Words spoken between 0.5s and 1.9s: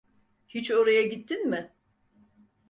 oraya gittin mi?